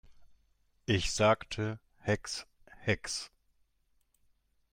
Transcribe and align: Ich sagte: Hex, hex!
Ich 0.87 1.11
sagte: 1.13 1.77
Hex, 1.99 2.47
hex! 2.79 3.29